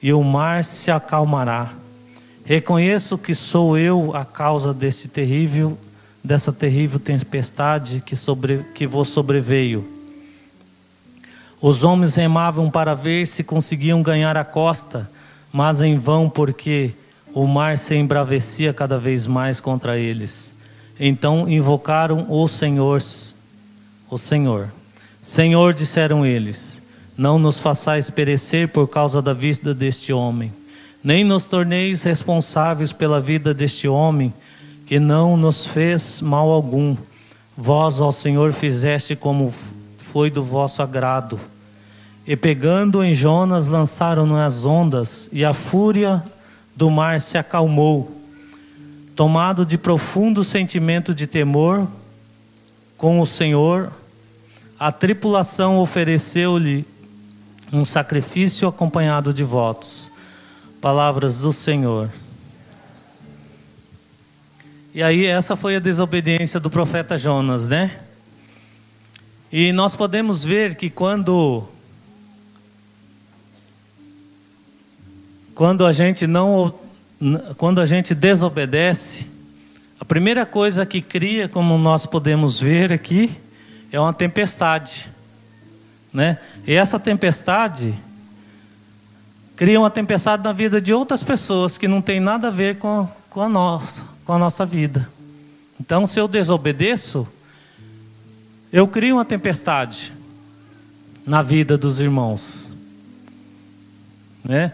[0.00, 1.72] e o mar se acalmará.
[2.44, 5.76] Reconheço que sou eu a causa desse terrível,
[6.22, 9.84] dessa terrível tempestade que, sobre, que vos sobreveio.
[11.60, 15.10] Os homens remavam para ver se conseguiam ganhar a costa,
[15.54, 16.90] mas em vão, porque
[17.32, 20.52] o mar se embravecia cada vez mais contra eles.
[20.98, 23.00] Então invocaram o Senhor,
[24.10, 24.72] o Senhor.
[25.22, 26.82] Senhor, disseram eles,
[27.16, 30.52] não nos façais perecer por causa da vida deste homem,
[31.04, 34.34] nem nos torneis responsáveis pela vida deste homem,
[34.84, 36.96] que não nos fez mal algum.
[37.56, 39.54] Vós, ó Senhor, fizeste como
[39.98, 41.38] foi do vosso agrado.
[42.26, 46.22] E pegando em Jonas, lançaram-no as ondas, e a fúria
[46.74, 48.10] do mar se acalmou.
[49.14, 51.86] Tomado de profundo sentimento de temor
[52.96, 53.92] com o Senhor,
[54.78, 56.86] a tripulação ofereceu-lhe
[57.72, 60.10] um sacrifício acompanhado de votos.
[60.80, 62.10] Palavras do Senhor.
[64.94, 67.98] E aí, essa foi a desobediência do profeta Jonas, né?
[69.52, 71.68] E nós podemos ver que quando
[75.54, 76.74] quando a gente não
[77.56, 79.26] quando a gente desobedece,
[79.98, 83.30] a primeira coisa que cria, como nós podemos ver aqui,
[83.90, 85.08] é uma tempestade,
[86.12, 86.38] né?
[86.66, 87.94] E essa tempestade
[89.56, 93.08] cria uma tempestade na vida de outras pessoas que não tem nada a ver com,
[93.30, 95.08] com, a, nossa, com a nossa vida.
[95.80, 97.26] Então, se eu desobedeço,
[98.72, 100.12] eu crio uma tempestade
[101.26, 102.72] na vida dos irmãos.
[104.44, 104.72] Né?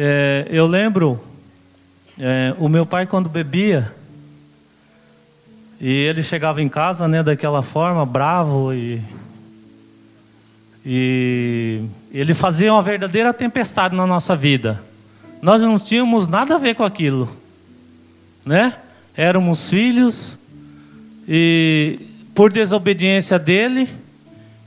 [0.00, 1.20] É, eu lembro,
[2.20, 3.92] é, o meu pai quando bebia,
[5.80, 9.02] e ele chegava em casa, né, daquela forma, bravo e
[10.86, 11.82] e
[12.12, 14.80] ele fazia uma verdadeira tempestade na nossa vida.
[15.42, 17.28] Nós não tínhamos nada a ver com aquilo,
[18.46, 18.74] né?
[19.16, 20.38] Éramos filhos
[21.26, 21.98] e
[22.36, 23.88] por desobediência dele,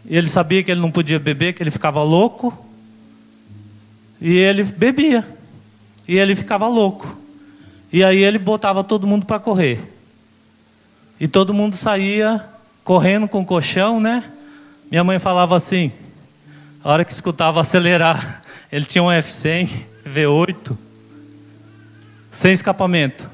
[0.05, 2.69] ele sabia que ele não podia beber, que ele ficava louco.
[4.21, 5.27] E ele bebia.
[6.07, 7.17] E ele ficava louco.
[7.91, 9.79] E aí ele botava todo mundo para correr.
[11.19, 12.43] E todo mundo saía
[12.83, 14.23] correndo com o colchão, né?
[14.89, 15.91] Minha mãe falava assim:
[16.83, 18.41] a hora que escutava acelerar,
[18.71, 19.69] ele tinha um F100
[20.07, 20.77] V8,
[22.31, 23.29] sem escapamento.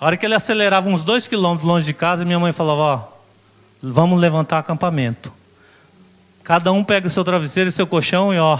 [0.00, 3.00] A hora que ele acelerava uns dois quilômetros longe de casa, minha mãe falava: Ó,
[3.82, 5.32] vamos levantar acampamento.
[6.42, 8.58] Cada um pega o seu travesseiro e seu colchão e ó,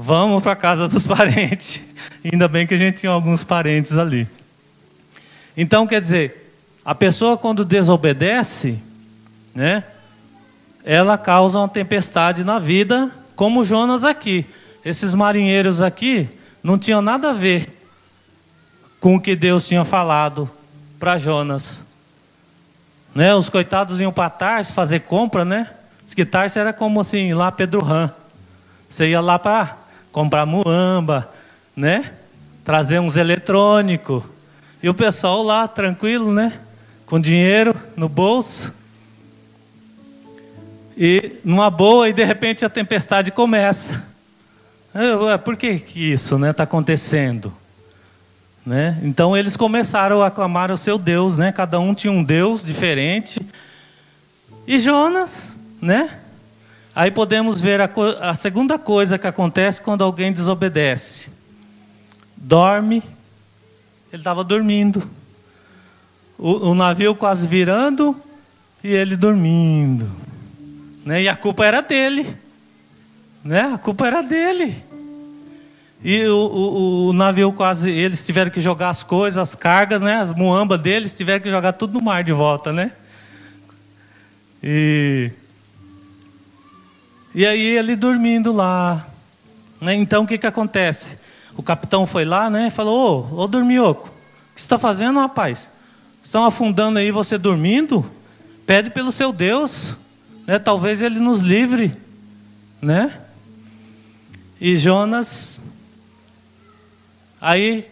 [0.00, 1.84] vamos para casa dos parentes.
[2.24, 4.26] Ainda bem que a gente tinha alguns parentes ali.
[5.56, 8.78] Então, quer dizer, a pessoa quando desobedece,
[9.54, 9.84] né,
[10.84, 14.46] ela causa uma tempestade na vida, como Jonas aqui.
[14.82, 16.28] Esses marinheiros aqui
[16.62, 17.68] não tinham nada a ver
[18.98, 20.50] com o que Deus tinha falado
[20.98, 21.84] para Jonas.
[23.14, 23.34] Né?
[23.34, 25.70] Os coitados iam para Tarso fazer compra, né?
[26.04, 28.10] Diz que Tarso era como assim, lá Pedro Ram.
[28.88, 29.80] Você ia lá para
[30.12, 31.28] comprar muamba,
[31.76, 32.12] né?
[32.64, 34.22] Trazer uns eletrônicos.
[34.82, 36.58] E o pessoal lá, tranquilo, né?
[37.06, 38.72] Com dinheiro no bolso.
[40.96, 44.02] E numa boa, e de repente a tempestade começa.
[45.44, 47.52] Por que, que isso está né, tá acontecendo?
[48.66, 48.98] Né?
[49.02, 51.52] Então eles começaram a aclamar o seu Deus, né?
[51.52, 53.40] cada um tinha um Deus diferente.
[54.66, 56.18] E Jonas, né?
[57.00, 57.88] Aí podemos ver a,
[58.20, 61.30] a segunda coisa que acontece quando alguém desobedece:
[62.36, 63.02] dorme.
[64.12, 65.02] Ele estava dormindo.
[66.38, 68.14] O, o navio quase virando
[68.84, 70.10] e ele dormindo.
[71.02, 71.22] Né?
[71.22, 72.36] E a culpa era dele.
[73.42, 73.62] Né?
[73.72, 74.76] A culpa era dele.
[76.04, 77.90] E o, o, o, navio quase.
[77.90, 80.16] Eles tiveram que jogar as coisas, as cargas, né?
[80.16, 82.70] as muambas deles, tiveram que jogar tudo no mar de volta.
[82.70, 82.92] Né?
[84.62, 85.32] E,
[87.34, 89.06] e aí ele dormindo lá.
[89.80, 89.94] Né?
[89.94, 91.18] Então o que, que acontece?
[91.56, 92.68] O capitão foi lá né?
[92.68, 95.70] e falou: Ô, ô dormioco, o que você está fazendo, rapaz?
[96.22, 98.04] Estão afundando aí você dormindo?
[98.66, 99.96] Pede pelo seu Deus
[100.50, 100.58] né?
[100.58, 101.96] Talvez ele nos livre,
[102.82, 103.20] né?
[104.60, 105.62] E Jonas,
[107.40, 107.88] aí,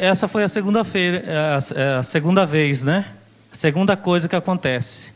[0.00, 3.04] essa foi a segunda-feira, é, é, a segunda vez, né?
[3.52, 5.12] A segunda coisa que acontece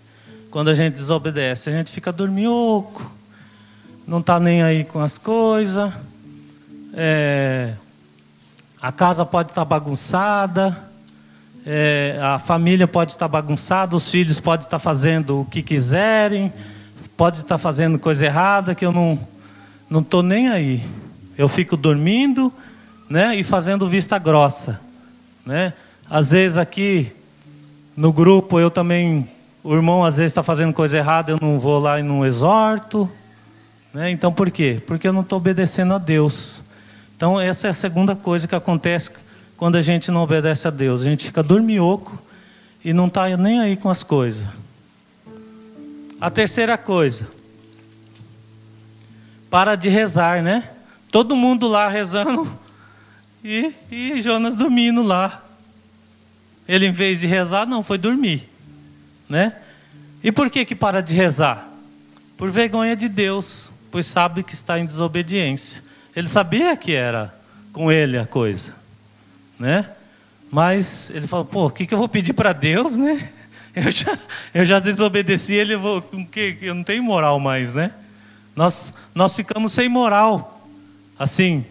[0.53, 3.11] quando a gente desobedece, a gente fica dorminhoco,
[4.07, 5.91] não está nem aí com as coisas,
[6.93, 7.73] é,
[8.81, 10.79] a casa pode estar tá bagunçada,
[11.65, 16.53] é, a família pode estar bagunçada, os filhos podem estar fazendo o que quiserem,
[17.17, 19.19] pode estar fazendo coisa errada que eu não
[19.89, 20.83] não estou nem aí.
[21.37, 22.53] Eu fico dormindo,
[23.09, 24.81] né, e fazendo vista grossa,
[25.45, 25.73] né?
[26.11, 27.11] Às vezes aqui
[27.97, 29.29] no grupo eu também,
[29.65, 33.11] o irmão às vezes está fazendo coisa errada, eu não vou lá e não exorto,
[33.95, 34.11] né?
[34.11, 34.83] Então por quê?
[34.87, 36.61] Porque eu não estou obedecendo a Deus.
[37.17, 39.11] Então essa é a segunda coisa que acontece
[39.57, 41.03] quando a gente não obedece a Deus.
[41.03, 42.21] A gente fica dormioco
[42.85, 44.47] e não está nem aí com as coisas.
[46.21, 47.29] A terceira coisa,
[49.51, 50.71] para de rezar, né?
[51.11, 52.49] Todo mundo lá rezando
[53.45, 55.43] e, e Jonas dormindo lá.
[56.67, 58.49] Ele, em vez de rezar, não, foi dormir,
[59.33, 59.57] né?
[60.23, 61.69] E por que que para de rezar?
[62.37, 65.83] Por vergonha de Deus, pois sabe que está em desobediência.
[66.15, 67.35] Ele sabia que era
[67.73, 68.83] com ele a coisa
[69.63, 69.89] né?
[70.51, 73.31] Mas ele falou, pô, o que, que eu vou pedir para Deus, né?
[73.75, 74.19] Eu já,
[74.53, 77.91] eu já desobedeci ele, vou, que, eu não tenho moral mais, né?
[78.55, 80.69] Nós, nós ficamos sem moral,
[81.19, 81.65] assim,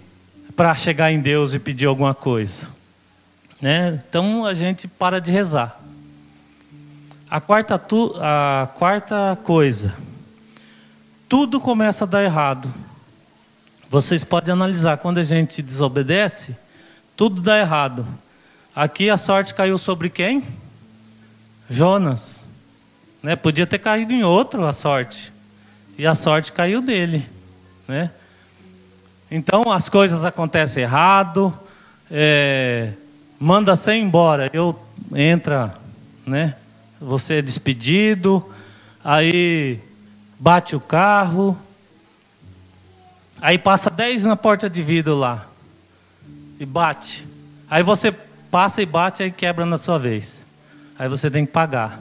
[0.56, 2.68] para chegar em Deus e pedir alguma coisa.
[3.62, 4.02] Né?
[4.10, 5.80] Então a gente para de rezar.
[7.32, 9.96] A quarta, tu, a quarta coisa,
[11.30, 12.70] tudo começa a dar errado.
[13.90, 16.58] Vocês podem analisar, quando a gente desobedece,
[17.16, 18.06] tudo dá errado.
[18.76, 20.44] Aqui a sorte caiu sobre quem?
[21.70, 22.50] Jonas.
[23.24, 23.38] Né?
[23.38, 25.32] Podia ter caído em outro a sorte.
[25.98, 27.30] E a sorte caiu dele.
[27.88, 28.12] né?
[29.32, 31.58] Então as coisas acontecem errado,
[32.12, 32.92] é,
[33.40, 34.78] manda você embora, eu
[35.14, 35.74] entra,
[36.26, 36.56] né?
[37.02, 38.48] Você é despedido,
[39.04, 39.80] aí
[40.40, 41.58] bate o carro,
[43.42, 45.48] aí passa 10 na porta de vidro lá
[46.60, 47.28] e bate.
[47.68, 48.12] Aí você
[48.52, 50.46] passa e bate e quebra na sua vez.
[51.00, 52.00] Aí você tem que pagar,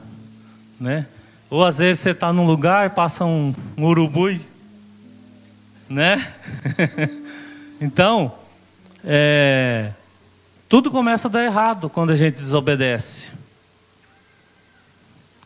[0.78, 1.06] né?
[1.48, 4.38] Ou às vezes você está num lugar, passa um, um urubu,
[5.88, 6.30] né?
[7.80, 8.34] então,
[9.02, 9.92] é,
[10.68, 13.39] tudo começa a dar errado quando a gente desobedece.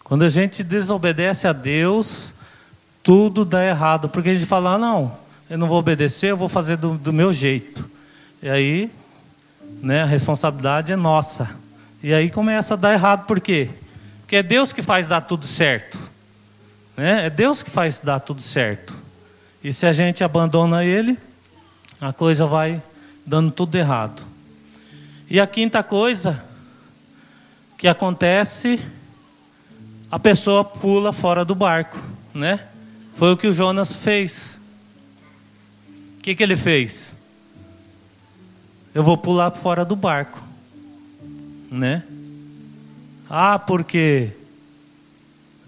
[0.05, 2.35] Quando a gente desobedece a Deus,
[3.03, 5.17] tudo dá errado, porque a gente fala, ah, não,
[5.49, 7.85] eu não vou obedecer, eu vou fazer do, do meu jeito.
[8.43, 8.91] E aí
[9.83, 11.51] né, a responsabilidade é nossa.
[12.03, 13.71] E aí começa a dar errado, por quê?
[14.21, 15.99] Porque é Deus que faz dar tudo certo.
[16.97, 17.27] Né?
[17.27, 18.95] É Deus que faz dar tudo certo.
[19.63, 21.19] E se a gente abandona Ele,
[22.01, 22.83] a coisa vai
[23.25, 24.23] dando tudo errado.
[25.31, 26.43] E a quinta coisa
[27.79, 28.79] que acontece,
[30.15, 31.99] a pessoa pula fora do barco,
[32.33, 32.61] né?
[33.15, 34.61] Foi o que o Jonas fez.
[36.19, 37.17] O que, que ele fez?
[38.95, 40.41] eu vou pular fora do barco,
[41.69, 42.05] né?
[43.29, 44.31] Ah, porque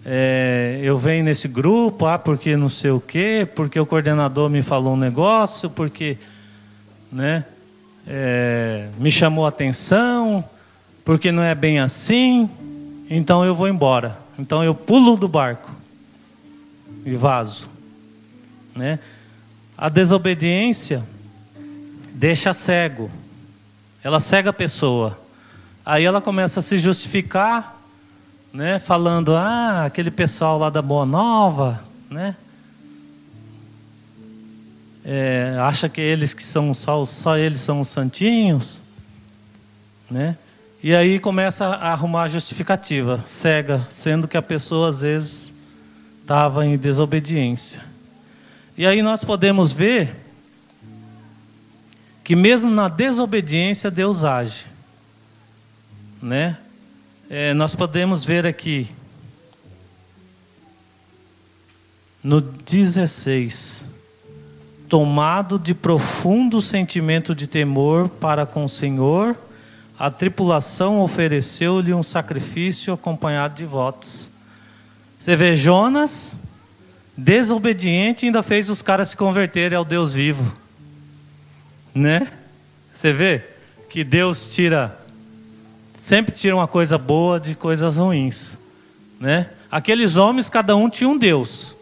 [0.05, 4.61] é, eu venho nesse grupo, ah, porque não sei o quê, porque o coordenador me
[4.61, 6.17] falou um negócio, porque,
[7.11, 7.43] né?
[8.07, 10.41] É, me chamou a atenção,
[11.03, 12.49] porque não é bem assim,
[13.09, 14.26] então eu vou embora.
[14.37, 15.71] Então eu pulo do barco
[17.05, 17.67] e vazo,
[18.75, 18.99] né?
[19.77, 21.03] A desobediência
[22.13, 23.09] deixa cego.
[24.03, 25.19] Ela cega a pessoa.
[25.85, 27.81] Aí ela começa a se justificar,
[28.53, 32.35] né, falando: "Ah, aquele pessoal lá da Boa Nova, né?
[35.09, 38.81] É, acha que eles que são só, só eles são os santinhos,
[40.11, 40.37] né?
[40.81, 45.51] E aí começa a arrumar justificativa, cega, sendo que a pessoa às vezes
[46.21, 47.83] estava em desobediência.
[48.77, 50.15] E aí nós podemos ver
[52.23, 54.67] que mesmo na desobediência Deus age,
[56.21, 56.57] né?
[57.29, 58.87] É, nós podemos ver aqui
[62.23, 63.85] no 16,
[64.89, 69.35] tomado de profundo sentimento de temor para com o Senhor,
[69.99, 74.29] a tripulação ofereceu-lhe um sacrifício acompanhado de votos.
[75.19, 76.35] Você vê Jonas,
[77.17, 80.55] desobediente, ainda fez os caras se converterem ao Deus vivo.
[81.95, 82.27] Né?
[82.93, 83.43] Você vê
[83.89, 84.95] que Deus tira,
[85.97, 88.59] sempre tira uma coisa boa de coisas ruins.
[89.19, 89.49] Né?
[89.71, 91.75] Aqueles homens, cada um tinha um Deus.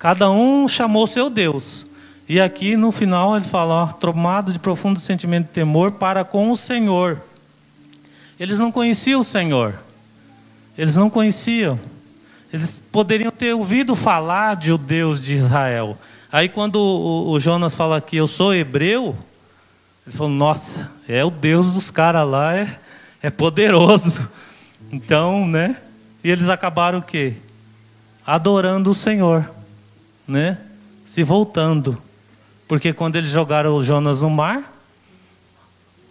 [0.00, 1.86] Cada um chamou seu Deus.
[2.28, 6.50] E aqui no final ele fala, ó, tomado de profundo sentimento de temor para com
[6.50, 7.22] o Senhor.
[8.38, 9.74] Eles não conheciam o Senhor.
[10.76, 11.78] Eles não conheciam.
[12.52, 15.96] Eles poderiam ter ouvido falar de o Deus de Israel.
[16.30, 19.16] Aí quando o, Jonas fala que eu sou hebreu,
[20.06, 22.78] ele falou, nossa, é o Deus dos caras lá, é,
[23.22, 24.28] é poderoso.
[24.92, 25.76] Então, né?
[26.22, 27.34] E eles acabaram o quê?
[28.24, 29.50] Adorando o Senhor,
[30.26, 30.58] né?
[31.04, 32.00] Se voltando.
[32.68, 34.72] Porque quando eles jogaram o Jonas no mar,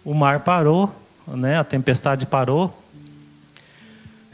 [0.04, 0.94] o mar parou,
[1.26, 1.58] né?
[1.58, 2.76] A tempestade parou.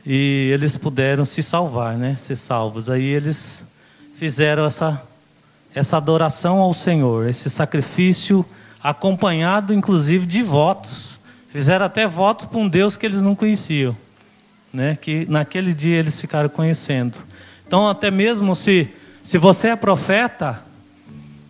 [0.05, 2.17] E eles puderam se salvar, né?
[2.17, 2.91] Ser salvos.
[2.91, 3.65] Aí eles
[4.15, 5.03] fizeram essa
[5.75, 8.45] essa adoração ao Senhor, esse sacrifício
[8.83, 11.19] acompanhado inclusive de votos.
[11.49, 13.97] Fizeram até voto para um Deus que eles não conheciam,
[14.73, 14.99] né?
[15.01, 17.19] Que naquele dia eles ficaram conhecendo.
[17.67, 18.89] Então, até mesmo se
[19.25, 20.61] se você é profeta,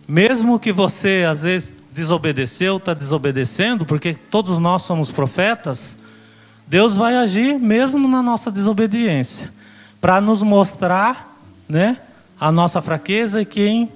[0.07, 5.95] mesmo que você às vezes desobedeceu, está desobedecendo, porque todos nós somos profetas,
[6.67, 9.51] Deus vai agir mesmo na nossa desobediência,
[10.01, 11.37] para nos mostrar,
[11.69, 11.97] né,
[12.39, 13.89] a nossa fraqueza e quem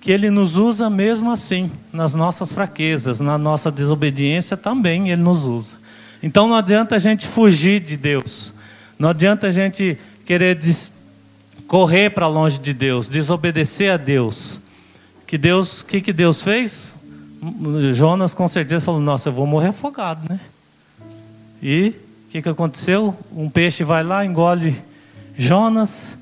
[0.00, 5.44] que Ele nos usa mesmo assim, nas nossas fraquezas, na nossa desobediência também Ele nos
[5.44, 5.76] usa.
[6.22, 8.54] Então não adianta a gente fugir de Deus,
[8.98, 10.58] não adianta a gente querer
[11.66, 14.60] correr para longe de Deus, desobedecer a Deus.
[15.26, 16.96] Que Deus, que que Deus fez?
[17.92, 20.40] Jonas com certeza falou: Nossa, eu vou morrer afogado, né?
[21.62, 21.94] E
[22.26, 23.16] o que, que aconteceu?
[23.32, 24.76] Um peixe vai lá, engole
[25.36, 26.18] Jonas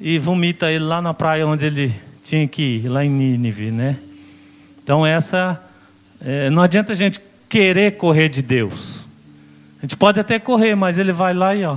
[0.00, 3.98] e vomita ele lá na praia onde ele tinha que ir lá em Nínive, né?
[4.82, 5.60] Então essa
[6.20, 9.00] é, não adianta a gente querer correr de Deus.
[9.78, 11.76] A gente pode até correr, mas ele vai lá e ó,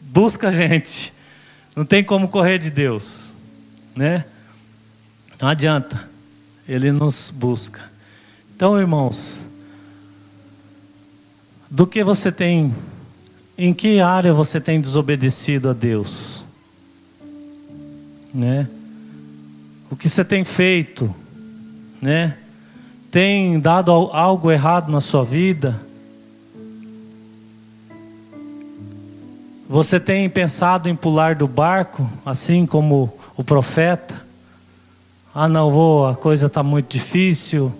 [0.00, 1.12] busca a gente.
[1.76, 3.30] Não tem como correr de Deus,
[3.94, 4.24] né?
[5.40, 6.08] Não adianta.
[6.66, 7.95] Ele nos busca.
[8.56, 9.44] Então, irmãos,
[11.70, 12.74] do que você tem,
[13.58, 16.42] em que área você tem desobedecido a Deus?
[18.32, 18.66] Né?
[19.90, 21.14] O que você tem feito,
[22.00, 22.38] né?
[23.10, 25.78] Tem dado algo errado na sua vida?
[29.68, 34.14] Você tem pensado em pular do barco, assim como o profeta?
[35.34, 37.70] Ah, não vou, a coisa está muito difícil,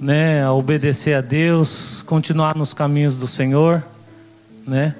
[0.00, 0.44] né?
[0.44, 3.84] A obedecer a Deus, continuar nos caminhos do Senhor,
[4.66, 4.94] né?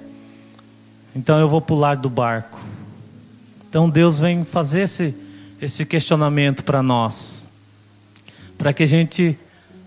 [1.14, 2.60] Então eu vou pular do barco.
[3.68, 5.14] Então Deus vem fazer esse,
[5.60, 7.44] esse questionamento para nós,
[8.56, 9.38] para que a gente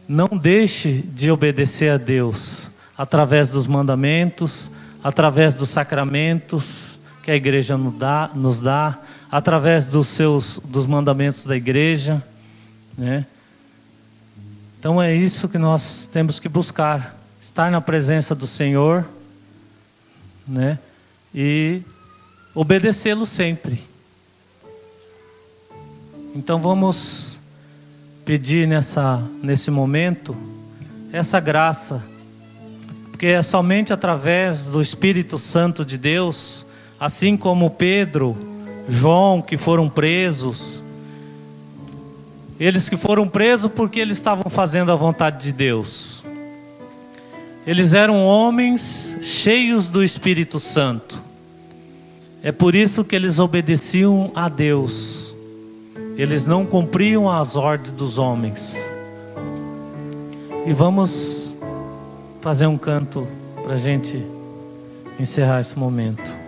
[0.08, 4.72] não deixe de obedecer a Deus através dos mandamentos,
[5.04, 9.00] através dos sacramentos que a igreja nos dá, nos dá
[9.32, 12.22] através dos seus dos mandamentos da igreja,
[12.98, 13.26] né?
[14.82, 19.08] Então é isso que nós temos que buscar, estar na presença do Senhor,
[20.48, 20.80] né?
[21.36, 21.84] E
[22.56, 23.84] obedecê-lo sempre.
[26.34, 27.40] Então vamos
[28.26, 30.36] pedir nessa nesse momento
[31.14, 32.02] essa graça
[33.12, 36.66] porque é somente através do Espírito Santo de Deus,
[37.00, 38.36] assim como Pedro,
[38.90, 40.81] João, que foram presos,
[42.62, 46.24] eles que foram presos porque eles estavam fazendo a vontade de Deus.
[47.66, 51.20] Eles eram homens cheios do Espírito Santo.
[52.44, 55.34] É por isso que eles obedeciam a Deus.
[56.16, 58.78] Eles não cumpriam as ordens dos homens.
[60.68, 61.58] E vamos
[62.42, 63.28] fazer um canto
[63.64, 64.24] para a gente
[65.20, 66.41] encerrar esse momento.